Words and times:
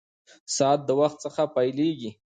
ساعت 0.55 0.79
د 0.85 0.89
وخت 0.99 1.17
څخه 1.25 1.41
پېلېږي. 1.55 2.11